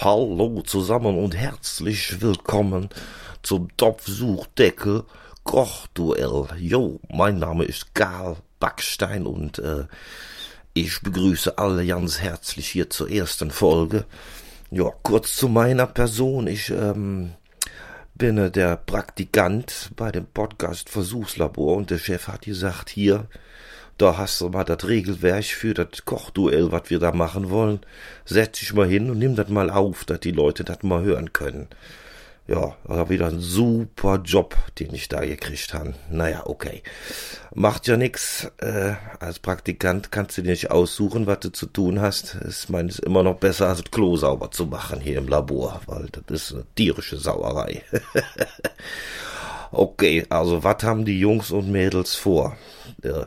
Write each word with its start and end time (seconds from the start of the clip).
Hallo 0.00 0.62
zusammen 0.62 1.18
und 1.18 1.36
herzlich 1.36 2.20
willkommen 2.20 2.88
zum 3.42 3.76
Topfsuchdeckel 3.76 5.02
Kochduell. 5.42 6.46
Jo, 6.56 7.00
mein 7.08 7.40
Name 7.40 7.64
ist 7.64 7.96
Karl 7.96 8.36
Backstein 8.60 9.26
und 9.26 9.58
äh, 9.58 9.86
ich 10.72 11.00
begrüße 11.00 11.58
alle 11.58 11.84
ganz 11.84 12.20
herzlich 12.20 12.68
hier 12.68 12.88
zur 12.90 13.10
ersten 13.10 13.50
Folge. 13.50 14.04
Ja, 14.70 14.92
kurz 15.02 15.34
zu 15.34 15.48
meiner 15.48 15.88
Person. 15.88 16.46
Ich 16.46 16.70
ähm, 16.70 17.32
bin 18.14 18.38
äh, 18.38 18.52
der 18.52 18.76
Praktikant 18.76 19.90
bei 19.96 20.12
dem 20.12 20.26
Podcast 20.26 20.90
Versuchslabor 20.90 21.76
und 21.76 21.90
der 21.90 21.98
Chef 21.98 22.28
hat 22.28 22.42
gesagt, 22.42 22.88
hier, 22.88 23.26
da 23.98 24.16
hast 24.16 24.40
du 24.40 24.48
mal 24.48 24.64
das 24.64 24.86
Regelwerk 24.86 25.44
für 25.44 25.74
das 25.74 26.04
Kochduell, 26.04 26.72
was 26.72 26.88
wir 26.88 27.00
da 27.00 27.12
machen 27.12 27.50
wollen. 27.50 27.80
Setz 28.24 28.60
dich 28.60 28.72
mal 28.72 28.86
hin 28.86 29.10
und 29.10 29.18
nimm 29.18 29.34
das 29.36 29.48
mal 29.48 29.70
auf, 29.70 30.04
dass 30.04 30.20
die 30.20 30.30
Leute 30.30 30.64
das 30.64 30.82
mal 30.82 31.02
hören 31.02 31.32
können. 31.32 31.68
Ja, 32.46 32.76
war 32.84 33.10
wieder 33.10 33.26
ein 33.26 33.40
super 33.40 34.22
Job, 34.24 34.56
den 34.78 34.94
ich 34.94 35.08
da 35.08 35.20
gekriegt 35.20 35.74
habe. 35.74 35.92
Naja, 36.10 36.44
okay. 36.46 36.82
Macht 37.54 37.86
ja 37.86 37.98
nix. 37.98 38.50
Äh, 38.56 38.94
als 39.20 39.38
Praktikant 39.38 40.10
kannst 40.10 40.38
du 40.38 40.42
dir 40.42 40.52
nicht 40.52 40.70
aussuchen, 40.70 41.26
was 41.26 41.40
du 41.40 41.52
zu 41.52 41.66
tun 41.66 42.00
hast. 42.00 42.38
Ich 42.48 42.70
meine, 42.70 42.88
es 42.88 43.00
ist 43.00 43.04
immer 43.04 43.22
noch 43.22 43.36
besser, 43.36 43.68
als 43.68 43.82
das 43.82 43.90
Klo 43.90 44.16
sauber 44.16 44.50
zu 44.50 44.64
machen 44.64 45.00
hier 45.00 45.18
im 45.18 45.28
Labor, 45.28 45.82
weil 45.84 46.08
das 46.10 46.44
ist 46.44 46.54
eine 46.54 46.64
tierische 46.74 47.18
Sauerei. 47.18 47.82
okay, 49.70 50.24
also 50.30 50.64
was 50.64 50.82
haben 50.84 51.04
die 51.04 51.20
Jungs 51.20 51.50
und 51.50 51.70
Mädels 51.70 52.14
vor? 52.14 52.56
Ja, 53.04 53.26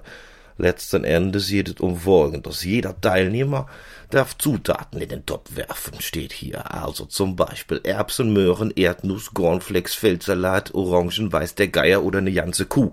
Letzten 0.61 1.03
Endes 1.05 1.49
geht 1.49 1.69
es 1.69 1.79
um 1.79 1.97
Folgendes. 1.97 2.63
Jeder 2.63 3.01
Teilnehmer 3.01 3.65
darf 4.11 4.37
Zutaten 4.37 5.01
in 5.01 5.09
den 5.09 5.25
Topf 5.25 5.55
werfen, 5.55 5.99
steht 5.99 6.33
hier. 6.33 6.71
Also 6.71 7.05
zum 7.05 7.35
Beispiel 7.35 7.81
Erbsen, 7.83 8.31
Möhren, 8.31 8.69
Erdnuss, 8.69 9.33
Cornflakes, 9.33 9.95
Feldsalat, 9.95 10.75
Orangen, 10.75 11.33
Weiß 11.33 11.55
der 11.55 11.69
Geier 11.69 12.03
oder 12.03 12.19
eine 12.19 12.31
ganze 12.31 12.67
Kuh. 12.67 12.91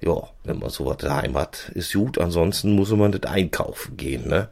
Ja, 0.00 0.30
wenn 0.44 0.60
man 0.60 0.70
sowas 0.70 0.96
daheim 0.96 1.36
hat, 1.36 1.70
ist 1.74 1.92
gut. 1.92 2.16
Ansonsten 2.16 2.74
muss 2.74 2.90
man 2.90 3.12
das 3.12 3.30
einkaufen 3.30 3.98
gehen, 3.98 4.26
ne? 4.26 4.48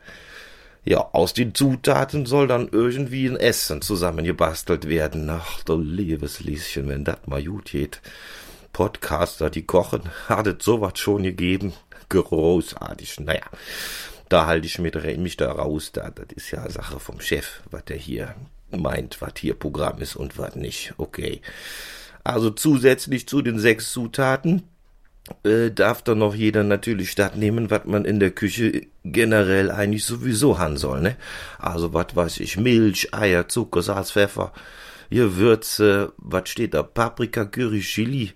Ja, 0.85 1.09
aus 1.13 1.33
den 1.33 1.55
Zutaten 1.55 2.27
soll 2.27 2.49
dann 2.49 2.69
irgendwie 2.71 3.27
ein 3.29 3.37
Essen 3.37 3.81
zusammengebastelt 3.81 4.91
werden. 4.91 5.31
Ach, 5.31 5.63
du 5.65 5.79
liebes 5.79 6.41
Lieschen, 6.41 6.87
wenn 6.89 7.05
das 7.05 7.19
mal 7.25 7.43
gut 7.43 7.71
geht. 7.71 8.03
Podcaster, 8.75 9.49
die 9.49 9.63
kochen, 9.63 10.03
hat 10.29 10.47
es 10.47 10.63
sowas 10.63 10.99
schon 10.99 11.23
gegeben 11.23 11.73
großartig. 12.13 13.21
Naja, 13.21 13.43
da 14.29 14.47
halte 14.47 14.67
ich 14.67 14.79
mich 14.79 15.37
da 15.37 15.53
raus. 15.53 15.93
Da, 15.93 16.11
das 16.11 16.27
ist 16.35 16.51
ja 16.51 16.69
Sache 16.71 17.01
vom 17.01 17.21
Chef, 17.21 17.61
was 17.71 17.85
der 17.85 17.97
hier 17.97 18.35
meint, 18.71 19.21
was 19.21 19.33
hier 19.39 19.55
Programm 19.55 20.01
ist 20.01 20.17
und 20.17 20.39
was 20.39 20.57
nicht. 20.57 20.95
Okay. 20.99 21.41
Also 22.25 22.51
zusätzlich 22.51 23.27
zu 23.27 23.43
den 23.43 23.59
sechs 23.59 23.93
Zutaten 23.93 24.63
äh, 25.45 25.71
darf 25.71 26.03
dann 26.03 26.19
noch 26.19 26.35
jeder 26.35 26.63
natürlich 26.65 27.11
stattnehmen, 27.11 27.71
was 27.71 27.85
man 27.85 28.05
in 28.05 28.21
der 28.21 28.31
Küche 28.31 28.87
generell 29.05 29.71
eigentlich 29.71 30.05
sowieso 30.05 30.59
haben 30.59 30.77
soll, 30.77 31.01
ne? 31.01 31.17
Also 31.59 31.95
was 31.95 32.15
weiß 32.15 32.41
ich, 32.41 32.57
Milch, 32.57 33.15
Eier, 33.15 33.49
Zucker, 33.49 33.83
Salz, 33.83 34.13
Pfeffer, 34.13 34.53
Gewürze, 35.11 36.13
was 36.17 36.49
steht 36.49 36.75
da? 36.75 36.83
Paprika, 36.83 37.45
Curry, 37.45 37.81
Chili, 37.81 38.33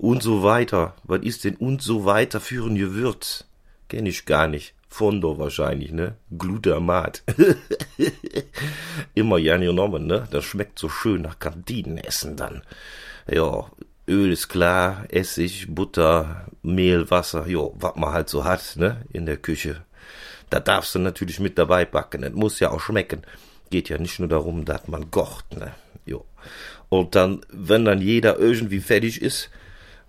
und 0.00 0.22
so 0.22 0.42
weiter. 0.42 0.94
Was 1.04 1.22
ist 1.22 1.44
denn 1.44 1.56
und 1.56 1.82
so 1.82 2.06
weiter 2.06 2.40
für 2.40 2.66
ein 2.66 2.74
Gewürz? 2.74 3.44
Kenn 3.88 4.06
ich 4.06 4.24
gar 4.24 4.48
nicht. 4.48 4.74
Fondo 4.88 5.38
wahrscheinlich, 5.38 5.92
ne? 5.92 6.16
Glutamat. 6.36 7.22
Immer 9.14 9.40
gerne 9.40 9.66
genommen, 9.66 10.06
ne? 10.06 10.26
Das 10.30 10.44
schmeckt 10.44 10.78
so 10.78 10.88
schön 10.88 11.22
nach 11.22 11.38
Kantinenessen 11.38 12.36
dann. 12.36 12.62
Ja, 13.30 13.70
Öl 14.08 14.32
ist 14.32 14.48
klar, 14.48 15.04
Essig, 15.10 15.66
Butter, 15.68 16.46
Mehl, 16.62 17.10
Wasser, 17.10 17.46
jo, 17.46 17.76
was 17.78 17.94
man 17.94 18.12
halt 18.12 18.28
so 18.28 18.44
hat, 18.44 18.76
ne? 18.76 19.04
In 19.12 19.26
der 19.26 19.36
Küche. 19.36 19.82
Da 20.48 20.60
darfst 20.60 20.94
du 20.94 20.98
natürlich 20.98 21.38
mit 21.40 21.58
dabei 21.58 21.84
backen. 21.84 22.22
Das 22.22 22.32
muss 22.32 22.58
ja 22.58 22.70
auch 22.70 22.80
schmecken. 22.80 23.22
Geht 23.68 23.90
ja 23.90 23.98
nicht 23.98 24.18
nur 24.18 24.28
darum, 24.28 24.64
dass 24.64 24.88
man 24.88 25.10
kocht, 25.10 25.56
ne? 25.56 25.74
Jo. 26.06 26.24
Und 26.88 27.14
dann, 27.14 27.42
wenn 27.50 27.84
dann 27.84 28.00
jeder 28.00 28.38
irgendwie 28.38 28.80
fertig 28.80 29.22
ist, 29.22 29.50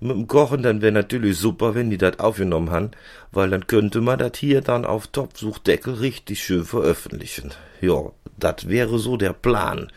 mit 0.01 0.11
dem 0.11 0.27
Kochen, 0.27 0.63
dann 0.63 0.81
wäre 0.81 0.91
natürlich 0.91 1.37
super, 1.37 1.75
wenn 1.75 1.91
die 1.91 1.97
das 1.97 2.19
aufgenommen 2.19 2.71
haben, 2.71 2.91
weil 3.31 3.51
dann 3.51 3.67
könnte 3.67 4.01
man 4.01 4.17
das 4.17 4.31
hier 4.35 4.61
dann 4.61 4.83
auf 4.83 5.07
Topfsuchdeckel 5.07 5.93
richtig 5.93 6.43
schön 6.43 6.65
veröffentlichen. 6.65 7.51
Ja, 7.81 8.11
das 8.37 8.67
wäre 8.67 8.97
so 8.97 9.15
der 9.15 9.33
Plan. 9.33 9.91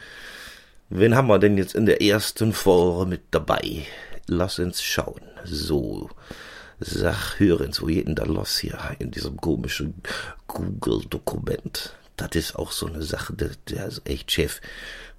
Wen 0.91 1.17
haben 1.17 1.29
wir 1.29 1.39
denn 1.39 1.57
jetzt 1.57 1.75
in 1.75 1.87
der 1.87 2.03
ersten 2.03 2.53
Folge 2.53 3.09
mit 3.09 3.23
dabei? 3.31 3.87
Lass 4.27 4.59
uns 4.59 4.83
schauen. 4.83 5.23
So. 5.45 6.11
Sag, 6.81 7.39
hören, 7.39 7.73
wo 7.79 7.87
geht 7.87 8.07
denn 8.07 8.15
da 8.15 8.25
los 8.25 8.59
hier 8.59 8.79
in 8.99 9.11
diesem 9.11 9.39
komischen 9.39 9.95
Google-Dokument? 10.49 11.95
Das 12.17 12.31
ist 12.35 12.57
auch 12.57 12.71
so 12.71 12.87
eine 12.87 13.03
Sache, 13.03 13.33
der, 13.33 13.51
der 13.69 13.87
ist 13.87 14.03
echt 14.09 14.31
Chef 14.31 14.61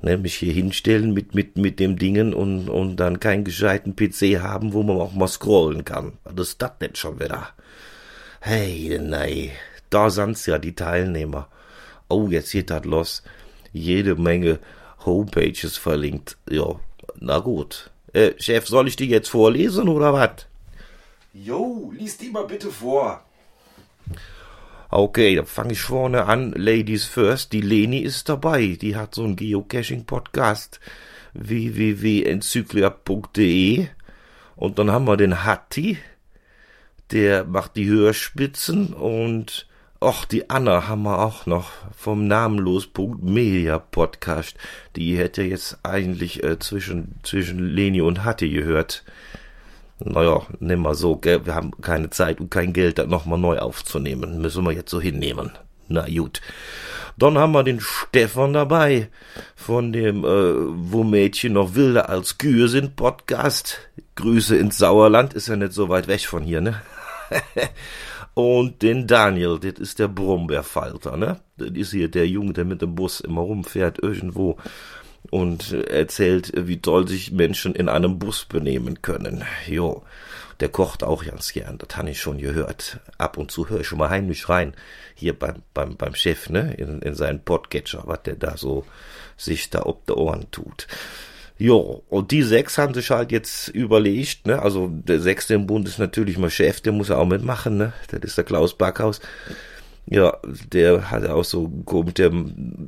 ne, 0.01 0.17
mich 0.17 0.35
hier 0.35 0.53
hinstellen 0.53 1.13
mit, 1.13 1.35
mit, 1.35 1.57
mit 1.57 1.79
dem 1.79 1.97
Dingen 1.97 2.33
und, 2.33 2.69
und 2.69 2.97
dann 2.97 3.19
keinen 3.19 3.43
gescheiten 3.43 3.95
PC 3.95 4.39
haben, 4.41 4.73
wo 4.73 4.83
man 4.83 4.97
auch 4.97 5.13
mal 5.13 5.27
scrollen 5.27 5.83
kann. 5.83 6.13
Was 6.23 6.49
ist 6.49 6.61
das 6.61 6.71
denn 6.79 6.95
schon 6.95 7.19
wieder? 7.19 7.49
Hey, 8.39 8.99
nein, 9.01 9.51
da 9.89 10.09
sind's 10.09 10.45
ja 10.45 10.57
die 10.57 10.75
Teilnehmer. 10.75 11.49
Oh, 12.07 12.27
jetzt 12.29 12.51
geht 12.51 12.69
das 12.69 12.85
los. 12.85 13.23
Jede 13.73 14.15
Menge 14.15 14.59
Homepages 15.05 15.77
verlinkt. 15.77 16.37
Ja, 16.49 16.79
na 17.19 17.39
gut. 17.39 17.89
Äh, 18.13 18.33
Chef, 18.37 18.67
soll 18.67 18.87
ich 18.87 18.95
die 18.95 19.09
jetzt 19.09 19.29
vorlesen 19.29 19.89
oder 19.89 20.13
was? 20.13 20.45
Jo, 21.33 21.91
lies 21.97 22.17
die 22.17 22.29
mal 22.29 22.45
bitte 22.45 22.69
vor. 22.69 23.23
Okay, 24.89 25.35
dann 25.35 25.45
fange 25.45 25.73
ich 25.73 25.81
vorne 25.81 26.25
an. 26.25 26.53
Ladies 26.53 27.05
first. 27.05 27.53
Die 27.53 27.61
Leni 27.61 27.99
ist 27.99 28.27
dabei. 28.29 28.77
Die 28.79 28.95
hat 28.95 29.13
so 29.15 29.23
einen 29.23 29.35
Geocaching-Podcast. 29.35 30.79
www.enzyklia.de 31.33 33.87
Und 34.55 34.79
dann 34.79 34.91
haben 34.91 35.05
wir 35.05 35.17
den 35.17 35.43
Hatti. 35.43 35.97
Der 37.11 37.43
macht 37.45 37.75
die 37.75 37.87
Hörspitzen 37.87 38.93
und 38.93 39.67
Och, 40.01 40.25
die 40.25 40.49
Anna 40.49 40.87
haben 40.87 41.03
wir 41.03 41.19
auch 41.19 41.45
noch 41.45 41.71
vom 41.95 42.27
Namenlos.media 42.27 43.79
Podcast. 43.79 44.57
Die 44.95 45.17
hätte 45.17 45.41
jetzt 45.41 45.79
eigentlich 45.83 46.43
äh, 46.43 46.59
zwischen, 46.59 47.15
zwischen 47.23 47.59
Leni 47.59 48.01
und 48.01 48.23
Hatti 48.23 48.49
gehört 48.49 49.03
naja, 49.99 50.41
nimm 50.59 50.81
mal 50.81 50.95
so, 50.95 51.15
gell, 51.15 51.45
wir 51.45 51.55
haben 51.55 51.71
keine 51.81 52.09
Zeit 52.09 52.41
und 52.41 52.51
kein 52.51 52.73
Geld, 52.73 52.97
das 52.97 53.07
nochmal 53.07 53.39
neu 53.39 53.59
aufzunehmen. 53.59 54.41
Müssen 54.41 54.65
wir 54.65 54.73
jetzt 54.73 54.91
so 54.91 54.99
hinnehmen. 54.99 55.51
Na 55.87 56.05
gut. 56.07 56.41
Dann 57.17 57.37
haben 57.37 57.53
wir 57.53 57.63
den 57.63 57.79
Stefan 57.79 58.51
dabei 58.51 59.09
von 59.55 59.93
dem 59.93 60.25
äh, 60.25 60.53
Wo 60.91 61.03
Mädchen 61.05 61.53
noch 61.53 61.75
wilder 61.75 62.09
als 62.09 62.37
Kühe 62.37 62.67
sind 62.67 62.97
Podcast. 62.97 63.79
Grüße 64.15 64.57
ins 64.57 64.77
Sauerland, 64.77 65.33
ist 65.33 65.47
ja 65.47 65.55
nicht 65.55 65.71
so 65.71 65.87
weit 65.87 66.07
weg 66.07 66.25
von 66.25 66.43
hier, 66.43 66.59
ne? 66.59 66.81
Und 68.33 68.81
den 68.81 69.07
Daniel, 69.07 69.59
das 69.59 69.79
ist 69.79 69.99
der 69.99 70.09
Brombeerfalter, 70.09 71.15
ne? 71.15 71.39
Das 71.55 71.69
ist 71.69 71.91
hier 71.91 72.09
der 72.09 72.27
Junge, 72.27 72.51
der 72.51 72.65
mit 72.65 72.81
dem 72.81 72.95
Bus 72.95 73.21
immer 73.21 73.41
rumfährt 73.41 73.99
irgendwo 74.03 74.57
und 75.29 75.71
erzählt, 75.71 76.51
wie 76.55 76.81
toll 76.81 77.07
sich 77.07 77.31
Menschen 77.31 77.75
in 77.75 77.89
einem 77.89 78.19
Bus 78.19 78.45
benehmen 78.45 79.01
können. 79.01 79.43
Jo, 79.67 80.03
der 80.59 80.69
kocht 80.69 81.03
auch 81.03 81.25
ganz 81.25 81.51
gern, 81.51 81.77
das 81.77 81.97
habe 81.97 82.09
ich 82.09 82.21
schon 82.21 82.37
gehört. 82.37 82.99
Ab 83.17 83.37
und 83.37 83.51
zu 83.51 83.69
höre 83.69 83.81
ich 83.81 83.87
schon 83.87 83.99
mal 83.99 84.09
heimlich 84.09 84.47
rein, 84.47 84.73
hier 85.13 85.37
beim, 85.37 85.63
beim, 85.73 85.97
beim 85.97 86.15
Chef, 86.15 86.49
ne, 86.49 86.73
in, 86.75 87.01
in 87.01 87.15
seinen 87.15 87.43
Podcatcher, 87.43 88.03
was 88.05 88.23
der 88.23 88.35
da 88.35 88.55
so 88.57 88.85
sich 89.37 89.69
da 89.69 89.83
ob 89.83 90.05
der 90.05 90.17
Ohren 90.17 90.49
tut. 90.51 90.87
Jo, 91.57 92.03
und 92.09 92.31
die 92.31 92.43
sechs 92.43 92.77
haben 92.77 92.93
sich 92.93 93.11
halt 93.11 93.31
jetzt 93.31 93.69
überlegt, 93.69 94.47
ne, 94.47 94.61
also 94.61 94.89
der 94.91 95.19
sechste 95.19 95.53
im 95.53 95.67
Bund 95.67 95.87
ist 95.87 95.99
natürlich 95.99 96.37
mein 96.37 96.51
Chef, 96.51 96.81
der 96.81 96.93
muss 96.93 97.09
ja 97.09 97.17
auch 97.17 97.25
mitmachen, 97.25 97.77
ne, 97.77 97.93
das 98.09 98.21
ist 98.21 98.37
der 98.37 98.43
Klaus 98.45 98.77
Backhaus. 98.77 99.19
Ja, 100.07 100.37
der 100.71 101.09
hat 101.09 101.25
auch 101.25 101.43
so 101.43 101.67
kommt, 101.85 102.19
der 102.19 102.31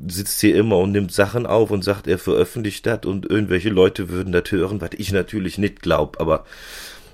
sitzt 0.07 0.39
hier 0.39 0.55
immer 0.55 0.77
und 0.77 0.91
nimmt 0.91 1.11
Sachen 1.11 1.47
auf 1.47 1.71
und 1.71 1.83
sagt, 1.83 2.07
er 2.07 2.19
veröffentlicht 2.19 2.85
das 2.85 3.05
und 3.05 3.27
irgendwelche 3.27 3.69
Leute 3.69 4.09
würden 4.09 4.31
das 4.31 4.51
hören, 4.51 4.81
was 4.81 4.91
ich 4.97 5.11
natürlich 5.11 5.57
nicht 5.57 5.81
glaub, 5.81 6.21
aber 6.21 6.45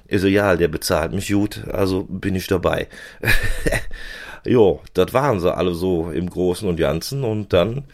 ist 0.08 0.26
egal, 0.26 0.58
der 0.58 0.68
bezahlt 0.68 1.14
mich 1.14 1.32
gut, 1.32 1.64
also 1.72 2.04
bin 2.04 2.36
ich 2.36 2.48
dabei. 2.48 2.88
jo, 4.46 4.82
das 4.94 5.14
waren 5.14 5.40
sie 5.40 5.56
alle 5.56 5.74
so 5.74 6.12
im 6.12 6.30
Großen 6.30 6.68
und 6.68 6.76
Ganzen 6.76 7.24
und 7.24 7.54
dann, 7.54 7.86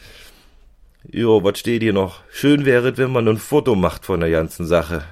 jo, 1.11 1.43
was 1.43 1.59
steht 1.59 1.83
hier 1.83 1.93
noch? 1.93 2.21
Schön 2.31 2.65
wäre, 2.65 2.97
wenn 2.97 3.11
man 3.11 3.27
ein 3.27 3.37
Foto 3.37 3.75
macht 3.75 4.05
von 4.05 4.19
der 4.19 4.31
ganzen 4.31 4.65
Sache. 4.65 5.03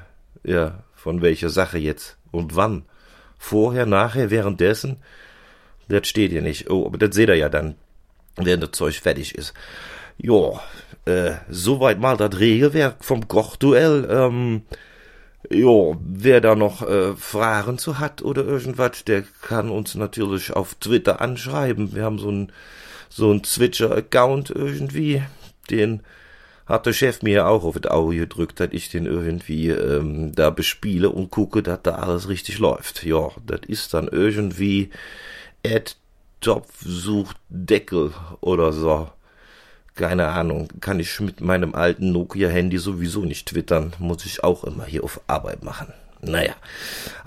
Ja, 0.43 0.83
von 0.95 1.21
welcher 1.21 1.49
Sache 1.49 1.77
jetzt 1.77 2.17
und 2.31 2.55
wann? 2.55 2.83
Vorher, 3.37 3.85
nachher, 3.85 4.31
währenddessen? 4.31 4.97
Das 5.87 6.07
steht 6.07 6.31
hier 6.31 6.41
nicht. 6.41 6.69
Oh, 6.69 6.85
aber 6.85 6.97
das 6.97 7.15
seht 7.15 7.29
ihr 7.29 7.35
ja 7.35 7.49
dann, 7.49 7.75
wenn 8.35 8.59
das 8.59 8.71
Zeug 8.71 8.95
fertig 8.95 9.35
ist. 9.35 9.53
Ja, 10.17 10.61
äh, 11.05 11.35
soweit 11.49 11.99
mal 11.99 12.17
das 12.17 12.39
Regelwerk 12.39 13.03
vom 13.03 13.27
Kochduell. 13.27 14.07
Ähm, 14.09 14.63
ja, 15.49 15.97
wer 15.99 16.41
da 16.41 16.55
noch 16.55 16.81
äh, 16.81 17.15
Fragen 17.15 17.77
zu 17.77 17.99
hat 17.99 18.21
oder 18.21 18.43
irgendwas, 18.43 19.05
der 19.05 19.23
kann 19.41 19.69
uns 19.69 19.95
natürlich 19.95 20.51
auf 20.51 20.75
Twitter 20.75 21.21
anschreiben. 21.21 21.95
Wir 21.95 22.03
haben 22.03 22.19
so 22.19 22.31
ein 22.31 22.51
so 23.09 23.31
ein 23.31 23.43
Switcher-Account 23.43 24.49
irgendwie, 24.49 25.23
den 25.69 26.01
hat 26.65 26.85
der 26.85 26.93
Chef 26.93 27.21
mir 27.21 27.47
auch 27.47 27.63
auf 27.63 27.79
das 27.79 27.89
Auge 27.91 28.17
gedrückt, 28.17 28.59
dass 28.59 28.69
ich 28.71 28.89
den 28.89 29.05
irgendwie 29.05 29.69
ähm, 29.69 30.33
da 30.35 30.49
bespiele 30.49 31.09
und 31.09 31.31
gucke, 31.31 31.63
dass 31.63 31.81
da 31.83 31.95
alles 31.95 32.27
richtig 32.27 32.59
läuft. 32.59 33.05
Ja, 33.05 33.31
das 33.45 33.61
ist 33.67 33.93
dann 33.93 34.09
irgendwie 34.09 34.89
Ad 35.65 35.93
Topf 36.41 36.81
sucht 36.81 37.37
Deckel 37.49 38.13
oder 38.41 38.71
so. 38.71 39.09
Keine 39.95 40.27
Ahnung, 40.27 40.67
kann 40.79 40.99
ich 40.99 41.19
mit 41.19 41.41
meinem 41.41 41.73
alten 41.73 42.11
Nokia-Handy 42.11 42.77
sowieso 42.77 43.21
nicht 43.21 43.47
twittern, 43.47 43.93
muss 43.97 44.25
ich 44.25 44.43
auch 44.43 44.63
immer 44.63 44.85
hier 44.85 45.03
auf 45.03 45.21
Arbeit 45.25 45.63
machen. 45.63 45.91
Naja, 46.21 46.55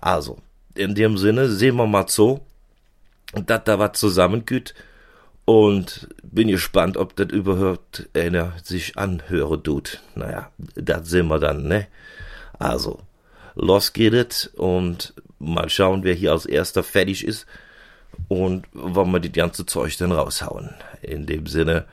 also, 0.00 0.38
in 0.74 0.94
dem 0.94 1.18
Sinne 1.18 1.48
sehen 1.48 1.76
wir 1.76 1.86
mal 1.86 2.06
so, 2.08 2.40
dass 3.34 3.64
da 3.64 3.78
was 3.80 3.98
zusammengeht 3.98 4.74
und 5.44 6.08
bin 6.22 6.46
gespannt, 6.46 6.96
ob 6.96 7.16
das 7.16 7.30
überhaupt 7.30 8.08
einer 8.14 8.52
sich 8.62 8.96
anhören 8.96 9.64
tut. 9.64 10.00
Naja, 10.14 10.50
das 10.76 11.08
sehen 11.08 11.26
wir 11.26 11.40
dann, 11.40 11.66
ne? 11.66 11.88
Also, 12.60 13.00
los 13.56 13.92
geht 13.92 14.14
es 14.14 14.46
und 14.46 15.14
mal 15.40 15.68
schauen, 15.68 16.04
wer 16.04 16.14
hier 16.14 16.30
als 16.30 16.46
erster 16.46 16.84
fertig 16.84 17.24
ist 17.24 17.46
und 18.28 18.66
wann 18.72 19.12
wir 19.12 19.20
die 19.20 19.32
ganze 19.32 19.66
Zeug 19.66 19.96
dann 19.98 20.12
raushauen. 20.12 20.70
In 21.02 21.26
dem 21.26 21.46
Sinne, 21.46 21.86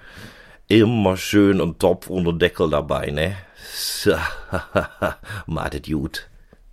immer 0.68 1.18
schön 1.18 1.62
und 1.62 1.80
Topf 1.80 2.08
unter 2.08 2.34
Deckel 2.34 2.70
dabei, 2.70 3.08
ne? 3.12 3.36
So, 3.74 4.16
matet 5.46 5.88
gut. 5.88 6.30